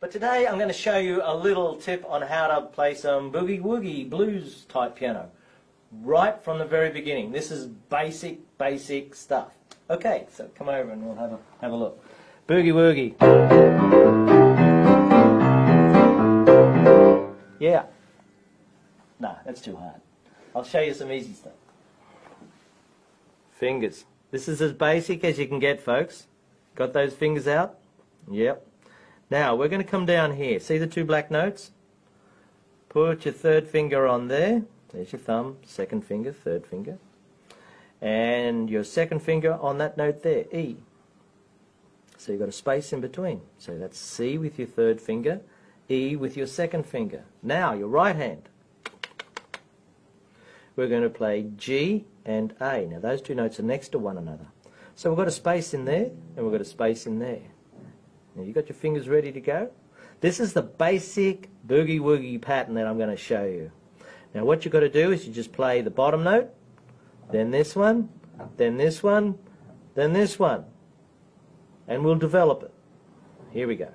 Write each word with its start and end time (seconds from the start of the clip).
But 0.00 0.12
today 0.12 0.46
I'm 0.46 0.58
going 0.58 0.68
to 0.68 0.72
show 0.72 0.96
you 0.96 1.22
a 1.24 1.34
little 1.34 1.74
tip 1.74 2.04
on 2.08 2.22
how 2.22 2.46
to 2.46 2.66
play 2.66 2.94
some 2.94 3.32
boogie 3.32 3.60
woogie 3.60 4.08
blues 4.08 4.64
type 4.68 4.94
piano. 4.94 5.28
Right 5.90 6.40
from 6.40 6.60
the 6.60 6.64
very 6.64 6.90
beginning. 6.90 7.32
This 7.32 7.50
is 7.50 7.66
basic, 7.66 8.38
basic 8.58 9.16
stuff. 9.16 9.48
Okay, 9.90 10.28
so 10.30 10.48
come 10.54 10.68
over 10.68 10.92
and 10.92 11.04
we'll 11.04 11.16
have 11.16 11.32
a, 11.32 11.38
have 11.60 11.72
a 11.72 11.74
look. 11.74 12.04
Boogie 12.46 12.72
woogie. 12.72 13.16
Yeah. 17.58 17.86
Nah, 19.18 19.34
that's 19.44 19.60
too 19.60 19.74
hard. 19.74 20.00
I'll 20.54 20.62
show 20.62 20.80
you 20.80 20.94
some 20.94 21.10
easy 21.10 21.32
stuff. 21.32 21.54
Fingers. 23.50 24.04
This 24.30 24.46
is 24.46 24.62
as 24.62 24.72
basic 24.72 25.24
as 25.24 25.40
you 25.40 25.48
can 25.48 25.58
get, 25.58 25.80
folks. 25.80 26.28
Got 26.76 26.92
those 26.92 27.14
fingers 27.14 27.48
out? 27.48 27.78
Yep. 28.30 28.67
Now, 29.30 29.54
we're 29.54 29.68
going 29.68 29.82
to 29.82 29.90
come 29.90 30.06
down 30.06 30.36
here. 30.36 30.58
See 30.58 30.78
the 30.78 30.86
two 30.86 31.04
black 31.04 31.30
notes? 31.30 31.72
Put 32.88 33.26
your 33.26 33.34
third 33.34 33.68
finger 33.68 34.06
on 34.06 34.28
there. 34.28 34.62
There's 34.92 35.12
your 35.12 35.20
thumb, 35.20 35.58
second 35.66 36.04
finger, 36.06 36.32
third 36.32 36.66
finger. 36.66 36.98
And 38.00 38.70
your 38.70 38.84
second 38.84 39.20
finger 39.20 39.58
on 39.60 39.78
that 39.78 39.98
note 39.98 40.22
there, 40.22 40.44
E. 40.52 40.76
So 42.16 42.32
you've 42.32 42.40
got 42.40 42.48
a 42.48 42.52
space 42.52 42.92
in 42.92 43.00
between. 43.00 43.42
So 43.58 43.76
that's 43.78 43.98
C 43.98 44.38
with 44.38 44.58
your 44.58 44.68
third 44.68 45.00
finger, 45.00 45.40
E 45.90 46.16
with 46.16 46.36
your 46.36 46.46
second 46.46 46.86
finger. 46.86 47.24
Now, 47.42 47.74
your 47.74 47.88
right 47.88 48.16
hand. 48.16 48.48
We're 50.74 50.88
going 50.88 51.02
to 51.02 51.10
play 51.10 51.50
G 51.56 52.06
and 52.24 52.54
A. 52.60 52.86
Now, 52.86 53.00
those 53.00 53.20
two 53.20 53.34
notes 53.34 53.60
are 53.60 53.64
next 53.64 53.88
to 53.88 53.98
one 53.98 54.16
another. 54.16 54.46
So 54.94 55.10
we've 55.10 55.18
got 55.18 55.28
a 55.28 55.32
space 55.32 55.74
in 55.74 55.84
there, 55.84 56.10
and 56.36 56.44
we've 56.44 56.52
got 56.52 56.60
a 56.60 56.64
space 56.64 57.06
in 57.06 57.18
there. 57.18 57.42
Now, 58.38 58.44
you 58.44 58.52
got 58.52 58.68
your 58.68 58.76
fingers 58.76 59.08
ready 59.08 59.32
to 59.32 59.40
go? 59.40 59.68
This 60.20 60.38
is 60.38 60.52
the 60.52 60.62
basic 60.62 61.48
boogie 61.66 61.98
woogie 61.98 62.40
pattern 62.40 62.74
that 62.74 62.86
I'm 62.86 62.96
going 62.96 63.10
to 63.10 63.16
show 63.16 63.44
you. 63.44 63.72
Now, 64.32 64.44
what 64.44 64.64
you've 64.64 64.70
got 64.70 64.80
to 64.80 64.88
do 64.88 65.10
is 65.10 65.26
you 65.26 65.32
just 65.32 65.50
play 65.50 65.80
the 65.80 65.90
bottom 65.90 66.22
note, 66.22 66.48
then 67.32 67.50
this 67.50 67.74
one, 67.74 68.08
then 68.56 68.76
this 68.76 69.02
one, 69.02 69.36
then 69.96 70.12
this 70.12 70.38
one. 70.38 70.66
And 71.88 72.04
we'll 72.04 72.14
develop 72.14 72.62
it. 72.62 72.72
Here 73.50 73.66
we 73.66 73.74
go. 73.74 73.90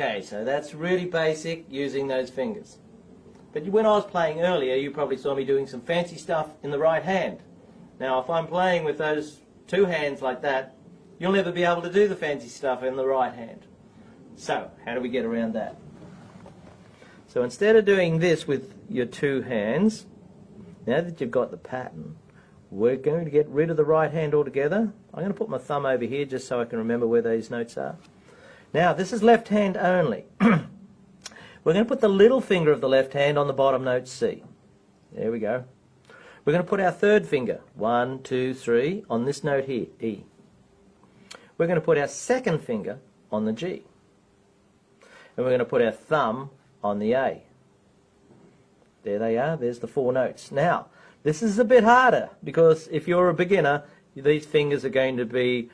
Okay, 0.00 0.22
so 0.22 0.44
that's 0.44 0.74
really 0.74 1.06
basic 1.06 1.64
using 1.68 2.06
those 2.06 2.30
fingers. 2.30 2.78
But 3.52 3.64
when 3.66 3.84
I 3.84 3.88
was 3.88 4.04
playing 4.04 4.42
earlier, 4.42 4.76
you 4.76 4.92
probably 4.92 5.16
saw 5.16 5.34
me 5.34 5.44
doing 5.44 5.66
some 5.66 5.80
fancy 5.80 6.14
stuff 6.14 6.50
in 6.62 6.70
the 6.70 6.78
right 6.78 7.02
hand. 7.02 7.40
Now, 7.98 8.20
if 8.20 8.30
I'm 8.30 8.46
playing 8.46 8.84
with 8.84 8.96
those 8.96 9.40
two 9.66 9.86
hands 9.86 10.22
like 10.22 10.40
that, 10.42 10.76
you'll 11.18 11.32
never 11.32 11.50
be 11.50 11.64
able 11.64 11.82
to 11.82 11.92
do 11.92 12.06
the 12.06 12.14
fancy 12.14 12.46
stuff 12.46 12.84
in 12.84 12.94
the 12.94 13.04
right 13.04 13.34
hand. 13.34 13.66
So, 14.36 14.70
how 14.84 14.94
do 14.94 15.00
we 15.00 15.08
get 15.08 15.24
around 15.24 15.54
that? 15.54 15.74
So 17.26 17.42
instead 17.42 17.74
of 17.74 17.84
doing 17.84 18.20
this 18.20 18.46
with 18.46 18.72
your 18.88 19.06
two 19.06 19.42
hands, 19.42 20.06
now 20.86 21.00
that 21.00 21.20
you've 21.20 21.32
got 21.32 21.50
the 21.50 21.56
pattern, 21.56 22.18
we're 22.70 22.94
going 22.94 23.24
to 23.24 23.32
get 23.32 23.48
rid 23.48 23.68
of 23.68 23.76
the 23.76 23.84
right 23.84 24.12
hand 24.12 24.32
altogether. 24.32 24.92
I'm 25.12 25.20
going 25.20 25.32
to 25.32 25.34
put 25.34 25.48
my 25.48 25.58
thumb 25.58 25.86
over 25.86 26.04
here 26.04 26.24
just 26.24 26.46
so 26.46 26.60
I 26.60 26.66
can 26.66 26.78
remember 26.78 27.08
where 27.08 27.20
these 27.20 27.50
notes 27.50 27.76
are. 27.76 27.96
Now, 28.72 28.92
this 28.92 29.12
is 29.12 29.22
left 29.22 29.48
hand 29.48 29.76
only. 29.76 30.26
We're 30.40 31.72
going 31.72 31.84
to 31.84 31.88
put 31.88 32.00
the 32.00 32.08
little 32.08 32.40
finger 32.40 32.70
of 32.70 32.80
the 32.80 32.88
left 32.88 33.12
hand 33.12 33.38
on 33.38 33.46
the 33.46 33.52
bottom 33.52 33.84
note 33.84 34.08
C. 34.08 34.42
There 35.12 35.32
we 35.32 35.38
go. 35.38 35.64
We're 36.44 36.52
going 36.52 36.64
to 36.64 36.68
put 36.68 36.80
our 36.80 36.92
third 36.92 37.26
finger, 37.26 37.60
one, 37.74 38.22
two, 38.22 38.54
three, 38.54 39.04
on 39.10 39.24
this 39.24 39.44
note 39.44 39.64
here, 39.64 39.86
E. 40.00 40.24
We're 41.56 41.66
going 41.66 41.80
to 41.80 41.84
put 41.84 41.98
our 41.98 42.08
second 42.08 42.60
finger 42.60 43.00
on 43.30 43.44
the 43.44 43.52
G. 43.52 43.82
And 45.36 45.44
we're 45.44 45.50
going 45.50 45.58
to 45.58 45.64
put 45.64 45.82
our 45.82 45.92
thumb 45.92 46.50
on 46.82 46.98
the 46.98 47.12
A. 47.14 47.42
There 49.02 49.18
they 49.18 49.38
are, 49.38 49.56
there's 49.56 49.80
the 49.80 49.88
four 49.88 50.12
notes. 50.12 50.50
Now, 50.50 50.86
this 51.22 51.42
is 51.42 51.58
a 51.58 51.64
bit 51.64 51.84
harder 51.84 52.30
because 52.42 52.88
if 52.90 53.08
you're 53.08 53.28
a 53.28 53.34
beginner, 53.34 53.84
these 54.14 54.46
fingers 54.46 54.84
are 54.84 54.90
going 54.90 55.16
to 55.16 55.24
be, 55.24 55.70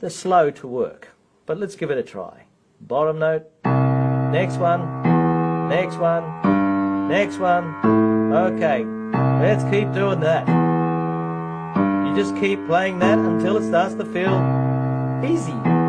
they're 0.00 0.10
slow 0.10 0.50
to 0.50 0.66
work. 0.66 1.08
But 1.52 1.58
let's 1.58 1.76
give 1.76 1.90
it 1.90 1.98
a 1.98 2.02
try. 2.02 2.44
Bottom 2.80 3.18
note, 3.18 3.44
next 4.32 4.56
one, 4.56 5.68
next 5.68 5.96
one, 5.98 6.24
next 7.10 7.36
one. 7.36 7.74
Okay, 8.34 8.86
let's 9.38 9.62
keep 9.64 9.92
doing 9.92 10.20
that. 10.20 10.48
You 12.08 12.16
just 12.16 12.34
keep 12.40 12.66
playing 12.66 13.00
that 13.00 13.18
until 13.18 13.58
it 13.58 13.68
starts 13.68 13.94
to 13.96 14.04
feel 14.06 14.32
easy. 15.22 15.81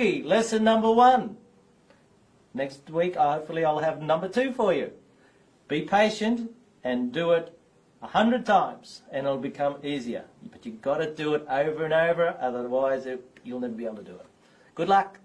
Woogie, 0.00 0.24
lesson 0.24 0.64
number 0.64 0.90
one. 0.90 1.36
Next 2.54 2.88
week, 2.88 3.16
hopefully, 3.16 3.66
I'll 3.66 3.80
have 3.80 4.00
number 4.00 4.28
two 4.28 4.50
for 4.52 4.72
you. 4.72 4.92
Be 5.68 5.82
patient 5.82 6.50
and 6.82 7.12
do 7.12 7.32
it 7.32 7.56
a 8.00 8.06
hundred 8.06 8.46
times, 8.46 9.02
and 9.12 9.26
it'll 9.26 9.38
become 9.38 9.76
easier. 9.82 10.24
But 10.50 10.64
you've 10.64 10.80
got 10.80 10.98
to 10.98 11.14
do 11.14 11.34
it 11.34 11.44
over 11.50 11.84
and 11.84 11.92
over, 11.92 12.34
otherwise, 12.40 13.04
it, 13.04 13.22
you'll 13.44 13.60
never 13.60 13.74
be 13.74 13.84
able 13.84 13.96
to 13.96 14.02
do 14.02 14.14
it. 14.14 14.26
Good 14.74 14.88
luck. 14.88 15.18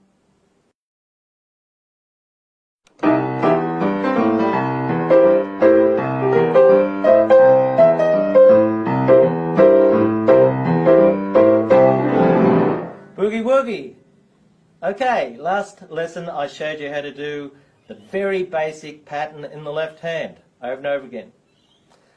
Okay, 14.86 15.36
last 15.40 15.90
lesson 15.90 16.30
I 16.30 16.46
showed 16.46 16.80
you 16.80 16.94
how 16.94 17.02
to 17.02 17.12
do 17.12 17.54
the 17.88 17.96
very 17.96 18.44
basic 18.44 19.04
pattern 19.04 19.44
in 19.44 19.64
the 19.64 19.72
left 19.72 20.00
hand 20.00 20.36
over 20.62 20.76
and 20.76 20.86
over 20.86 21.04
again. 21.04 21.32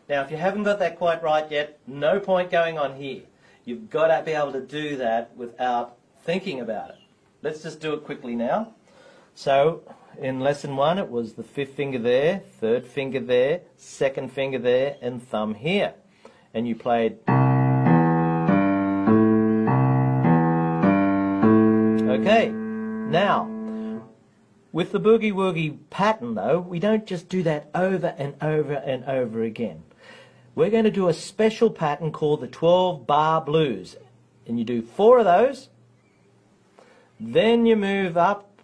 Now, 0.07 0.21
if 0.23 0.31
you 0.31 0.37
haven't 0.37 0.65
got 0.65 0.79
that 0.81 0.99
quite 0.99 1.23
right 1.23 1.51
yet, 1.51 1.79
no 1.87 2.21
point 2.21 2.51
going 2.51 2.77
on 2.77 2.97
here. 2.97 3.23
You've 3.65 3.89
got 3.89 4.09
to 4.09 4.23
be 4.23 4.33
able 4.33 4.53
to 4.53 4.61
do 4.61 4.99
that 4.99 5.35
without 5.35 5.97
thinking 6.25 6.61
about 6.61 6.91
it. 6.91 6.97
Let's 7.41 7.63
just 7.63 7.81
do 7.81 7.95
it 7.95 8.05
quickly 8.05 8.37
now. 8.37 8.75
So, 9.35 9.81
in 10.21 10.41
lesson 10.41 10.77
one, 10.77 10.99
it 10.99 11.09
was 11.09 11.33
the 11.33 11.45
fifth 11.45 11.73
finger 11.73 11.99
there, 11.99 12.43
third 12.61 12.87
finger 12.87 13.21
there, 13.21 13.63
second 13.79 14.31
finger 14.31 14.59
there, 14.59 14.99
and 15.01 15.27
thumb 15.27 15.55
here. 15.55 15.95
And 16.53 16.69
you 16.69 16.75
played. 16.75 17.17
Okay, 22.21 22.53
now, 23.09 24.03
with 24.71 24.93
the 24.93 25.01
boogie 25.01 25.33
woogie 25.33 25.79
pattern 25.89 26.35
though, 26.35 26.61
we 26.61 26.79
don't 26.79 27.07
just 27.07 27.31
do 27.31 27.43
that 27.43 27.71
over 27.75 28.15
and 28.19 28.35
over 28.43 28.75
and 28.75 29.03
over 29.05 29.43
again. 29.43 29.83
We're 30.55 30.69
going 30.69 30.85
to 30.85 30.91
do 30.91 31.09
a 31.09 31.15
special 31.15 31.71
pattern 31.71 32.13
called 32.13 32.43
the 32.43 32.49
12 32.49 33.07
bar 33.07 33.41
blues. 33.41 33.97
And 34.47 34.59
you 34.59 34.65
do 34.65 34.83
four 34.83 35.21
of 35.21 35.25
those, 35.25 35.69
then 37.19 37.65
you 37.65 37.77
move 37.77 38.19
up 38.19 38.61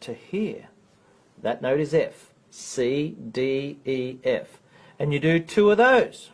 to 0.00 0.12
here. 0.12 0.68
That 1.40 1.62
note 1.62 1.78
is 1.78 1.94
F. 1.94 2.32
C, 2.50 3.16
D, 3.30 3.78
E, 3.84 4.18
F. 4.24 4.60
And 4.98 5.12
you 5.12 5.20
do 5.20 5.38
two 5.38 5.70
of 5.70 5.78
those. 5.78 6.30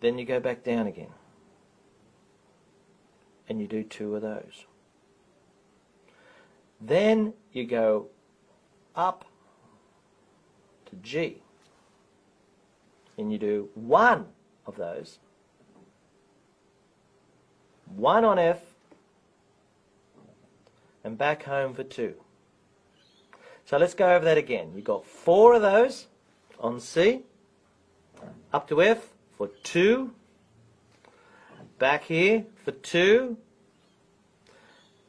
Then 0.00 0.18
you 0.18 0.24
go 0.24 0.40
back 0.40 0.64
down 0.64 0.86
again 0.86 1.10
and 3.48 3.60
you 3.60 3.66
do 3.66 3.82
two 3.82 4.14
of 4.14 4.22
those. 4.22 4.66
Then 6.80 7.34
you 7.52 7.66
go 7.66 8.06
up 8.94 9.24
to 10.86 10.96
G 10.96 11.42
and 13.16 13.32
you 13.32 13.38
do 13.38 13.68
one 13.74 14.26
of 14.66 14.76
those, 14.76 15.18
one 17.96 18.24
on 18.24 18.38
F, 18.38 18.60
and 21.02 21.18
back 21.18 21.44
home 21.44 21.74
for 21.74 21.84
2. 21.84 22.14
So 23.64 23.76
let's 23.76 23.94
go 23.94 24.14
over 24.14 24.24
that 24.24 24.38
again. 24.38 24.72
You've 24.74 24.84
got 24.84 25.04
four 25.04 25.54
of 25.54 25.62
those 25.62 26.06
on 26.60 26.80
C, 26.80 27.22
up 28.52 28.68
to 28.68 28.82
F 28.82 29.08
for 29.36 29.48
2, 29.64 30.12
back 31.78 32.04
here 32.04 32.44
for 32.64 32.72
2, 32.72 33.36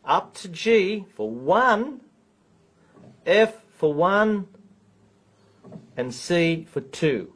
up 0.06 0.34
to 0.36 0.48
G 0.48 1.06
for 1.16 1.30
1, 1.30 2.02
F 3.26 3.56
for 3.76 3.94
1, 3.94 4.48
and 5.98 6.14
C 6.14 6.68
for 6.70 6.82
2. 6.82 7.34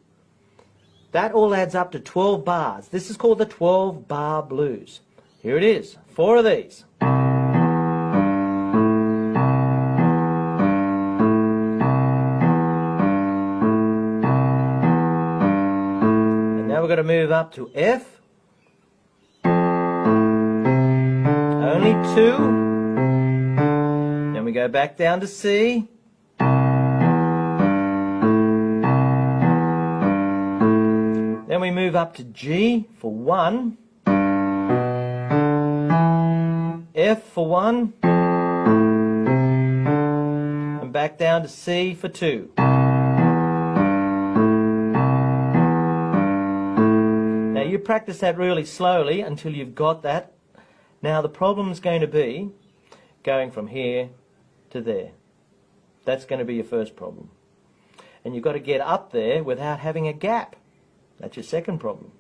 That 1.12 1.34
all 1.34 1.54
adds 1.54 1.76
up 1.76 1.92
to 1.92 2.00
12 2.00 2.46
bars. 2.46 2.88
This 2.88 3.10
is 3.10 3.18
called 3.18 3.40
the 3.40 3.46
12 3.46 4.08
bar 4.08 4.42
blues. 4.42 5.02
Here 5.42 5.58
it 5.58 5.64
is, 5.64 5.98
four 6.08 6.38
of 6.38 6.46
these. 6.46 6.86
And 7.02 7.12
now 16.68 16.82
we're 16.82 16.88
going 16.88 16.98
to 16.98 17.04
move 17.04 17.32
up 17.32 17.54
to 17.56 17.70
F. 17.76 18.23
Only 21.74 21.94
two. 22.14 22.38
Then 24.32 24.46
we 24.46 24.52
go 24.52 24.68
back 24.68 24.96
down 24.96 25.22
to 25.22 25.28
C. 25.28 25.88
Then 31.48 31.60
we 31.60 31.72
move 31.72 31.96
up 31.96 32.14
to 32.18 32.24
G 32.26 32.86
for 33.00 33.12
one. 33.12 33.80
F 36.94 37.24
for 37.24 37.48
one. 37.48 37.94
And 40.84 40.94
back 40.94 41.18
down 41.18 41.42
to 41.42 41.48
C 41.48 41.96
for 41.96 42.08
two. 42.08 42.52
Now 47.56 47.64
you 47.64 47.80
practice 47.80 48.20
that 48.20 48.38
really 48.38 48.64
slowly 48.64 49.22
until 49.22 49.52
you've 49.54 49.74
got 49.74 50.04
that. 50.04 50.33
Now 51.04 51.22
the 51.22 51.30
problem 51.30 51.70
is 51.70 51.82
going 51.82 52.02
to 52.02 52.08
be 52.08 52.50
going 53.24 53.52
from 53.52 53.68
here 53.68 54.10
to 54.72 54.82
there. 54.82 55.12
That's 56.06 56.26
going 56.26 56.40
to 56.40 56.46
be 56.46 56.56
your 56.56 56.64
first 56.64 56.96
problem. 56.96 57.30
And 58.24 58.34
you've 58.34 58.44
got 58.44 58.54
to 58.54 58.60
get 58.60 58.80
up 58.80 59.12
there 59.12 59.44
without 59.44 59.80
having 59.80 60.08
a 60.08 60.14
gap. 60.14 60.56
That's 61.20 61.36
your 61.36 61.44
second 61.44 61.80
problem. 61.80 62.14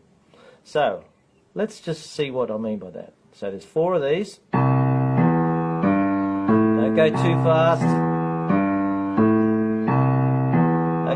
So, 0.65 1.05
let's 1.53 1.79
just 1.79 2.11
see 2.11 2.29
what 2.29 2.51
I 2.51 2.57
mean 2.57 2.79
by 2.79 2.89
that. 2.91 3.13
So 3.31 3.49
there's 3.49 3.65
four 3.65 3.95
of 3.95 4.03
these. 4.03 4.39
Don't 4.51 4.61
go 6.95 7.09
too 7.09 7.35
fast. 7.43 7.83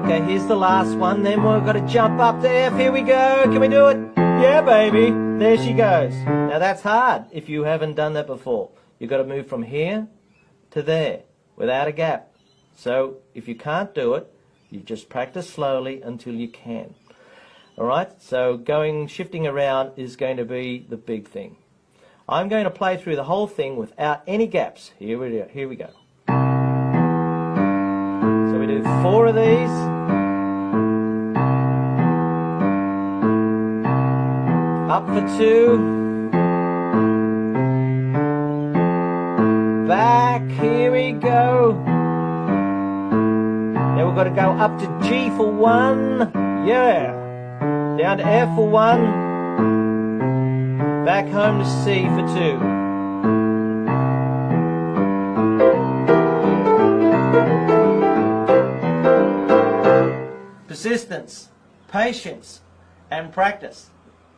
Okay, 0.03 0.21
here's 0.21 0.45
the 0.45 0.55
last 0.55 0.97
one. 0.97 1.23
Then 1.23 1.43
we've 1.43 1.65
got 1.65 1.73
to 1.73 1.85
jump 1.85 2.21
up 2.21 2.41
F. 2.43 2.77
Here 2.77 2.93
we 2.93 3.01
go. 3.01 3.43
Can 3.43 3.59
we 3.59 3.67
do 3.67 3.87
it? 3.87 3.97
Yeah, 4.15 4.61
baby. 4.61 5.26
There 5.39 5.57
she 5.57 5.73
goes. 5.73 6.13
Now 6.25 6.57
that's 6.57 6.81
hard 6.81 7.25
if 7.31 7.47
you 7.47 7.63
haven't 7.63 7.93
done 7.93 8.13
that 8.13 8.25
before. 8.25 8.71
You've 8.97 9.11
got 9.11 9.17
to 9.17 9.23
move 9.23 9.47
from 9.47 9.61
here 9.61 10.07
to 10.71 10.81
there 10.81 11.21
without 11.55 11.87
a 11.87 11.91
gap. 11.91 12.33
So 12.75 13.17
if 13.35 13.47
you 13.47 13.53
can't 13.53 13.93
do 13.93 14.15
it, 14.15 14.33
you 14.71 14.79
just 14.79 15.09
practice 15.09 15.47
slowly 15.47 16.01
until 16.01 16.33
you 16.33 16.47
can. 16.47 16.95
Alright, 17.77 18.19
so 18.19 18.57
going, 18.57 19.05
shifting 19.05 19.45
around 19.45 19.91
is 19.95 20.15
going 20.15 20.37
to 20.37 20.45
be 20.45 20.85
the 20.89 20.97
big 20.97 21.27
thing. 21.27 21.57
I'm 22.27 22.49
going 22.49 22.63
to 22.63 22.71
play 22.71 22.97
through 22.97 23.15
the 23.15 23.25
whole 23.25 23.45
thing 23.45 23.75
without 23.75 24.23
any 24.25 24.47
gaps. 24.47 24.91
Here 24.97 25.19
we 25.19 25.29
go. 25.37 25.47
Here 25.51 25.69
we 25.69 25.75
go. 25.75 25.91
So 28.51 28.59
we 28.59 28.65
do 28.65 28.83
four 29.03 29.27
of 29.27 29.35
these. 29.35 29.96
Up 34.89 35.05
for 35.05 35.37
two. 35.37 36.31
Back. 39.85 40.49
Here 40.49 40.93
we 40.93 41.11
go. 41.11 41.73
Now 43.73 44.05
we've 44.07 44.15
got 44.15 44.23
to 44.23 44.29
go 44.29 44.51
up 44.51 44.79
to 44.79 44.87
G 45.09 45.29
for 45.31 45.51
one. 45.51 46.31
Yeah. 46.65 47.11
Down 47.97 48.17
to 48.19 48.25
F 48.25 48.55
for 48.55 48.69
one. 48.69 49.27
Back 51.03 51.27
home 51.27 51.59
to 51.59 51.65
C 51.83 52.05
for 52.05 52.25
two. 52.33 52.57
Persistence, 60.69 61.49
patience, 61.89 62.61
and 63.11 63.33
practice. 63.33 63.89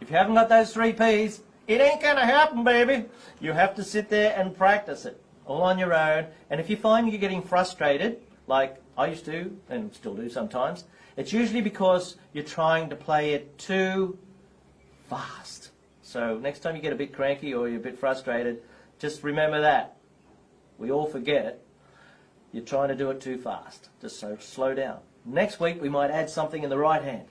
If 0.01 0.10
you 0.10 0.18
haven't 0.18 0.36
got 0.36 0.50
those 0.50 0.74
three 0.74 0.94
P's, 0.94 1.42
it 1.68 1.81
ain't 1.81 2.01
gonna 2.01 2.25
happen, 2.25 2.63
baby. 2.63 3.06
You 3.40 3.54
have 3.54 3.75
to 3.75 3.84
sit 3.84 4.10
there 4.10 4.36
and 4.38 4.57
practice 4.57 5.06
it 5.06 5.22
all 5.46 5.62
on 5.62 5.78
your 5.78 5.94
own. 5.94 6.28
And 6.50 6.60
if 6.60 6.69
you 6.69 6.78
find 6.78 7.10
you're 7.10 7.19
getting 7.19 7.42
frustrated, 7.42 8.22
like 8.48 8.81
I 8.98 9.07
used 9.07 9.25
to 9.25 9.56
and 9.69 9.94
still 9.94 10.16
do 10.16 10.30
sometimes, 10.30 10.86
it's 11.18 11.34
usually 11.34 11.62
because 11.62 12.16
you're 12.34 12.44
trying 12.44 12.90
to 12.90 12.96
play 12.96 13.34
it 13.34 13.57
too 13.57 14.18
fast. 15.10 15.72
So 16.01 16.38
next 16.38 16.62
time 16.62 16.75
you 16.75 16.81
get 16.81 16.94
a 16.94 16.96
bit 16.96 17.13
cranky 17.13 17.54
or 17.54 17.68
you're 17.68 17.80
a 17.80 17.84
bit 17.84 18.00
frustrated, 18.00 18.62
just 18.98 19.24
remember 19.24 19.62
that. 19.62 19.98
We 20.78 20.92
all 20.92 21.06
forget 21.06 21.46
it. 21.46 21.66
You're 22.51 22.66
trying 22.66 22.88
to 22.88 22.96
do 22.96 23.12
it 23.12 23.22
too 23.22 23.38
fast. 23.38 23.90
Just 24.01 24.19
so 24.19 24.38
slow 24.40 24.74
down. 24.74 25.00
Next 25.25 25.60
week 25.60 25.81
we 25.81 25.90
might 25.90 26.10
add 26.10 26.30
something 26.30 26.63
in 26.63 26.69
the 26.69 26.78
right 26.78 27.04
hand. 27.04 27.28